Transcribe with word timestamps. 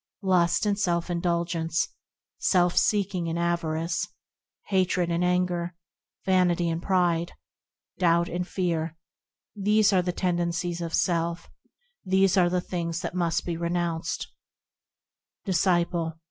Lust 0.23 0.65
and 0.65 0.79
self 0.79 1.11
indulgence, 1.11 1.89
Self 2.39 2.75
seeking 2.75 3.27
and 3.29 3.37
avarice, 3.37 4.07
Hatred 4.69 5.11
and 5.11 5.23
anger, 5.23 5.75
Vanity 6.25 6.69
and 6.71 6.81
pride, 6.81 7.33
Doubt 7.99 8.27
and 8.27 8.47
fear– 8.47 8.97
These 9.55 9.93
are 9.93 10.01
the 10.01 10.11
tendencies 10.11 10.81
of 10.81 10.95
self; 10.95 11.51
These 12.03 12.35
are 12.35 12.49
the 12.49 12.61
things 12.61 13.01
that 13.01 13.13
must 13.13 13.45
be 13.45 13.55
renounced; 13.55 14.31
Disciple. 15.45 16.17